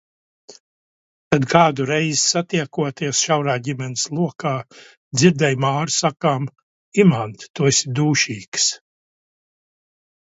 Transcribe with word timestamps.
Tad 1.33 1.43
kādu 1.51 1.85
reizi 1.89 2.21
satiekoties 2.21 3.19
šaurā 3.27 3.57
ģimenes 3.67 4.05
lokā, 4.21 4.55
dzirdēju 5.19 5.61
Māru 5.67 5.95
sakām: 5.99 6.49
Imant, 7.05 7.47
Tu 7.59 7.71
esi 7.75 7.95
dūšīgs. 8.01 8.67